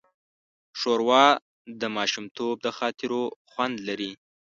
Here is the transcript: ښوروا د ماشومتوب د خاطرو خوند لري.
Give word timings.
ښوروا 0.79 1.25
د 1.81 1.83
ماشومتوب 1.97 2.55
د 2.65 2.67
خاطرو 2.77 3.21
خوند 3.51 3.75
لري. 3.87 4.11